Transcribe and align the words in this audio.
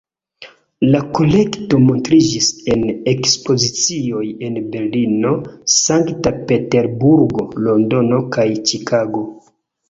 La 0.93 0.99
kolekto 1.17 1.81
montriĝis 1.89 2.47
en 2.75 2.85
ekspozicioj 3.11 4.23
en 4.47 4.57
Berlino, 4.77 5.35
Sankt-Peterburgo, 5.75 7.47
Londono 7.69 8.21
kaj 8.39 8.49
Ĉikago. 8.73 9.25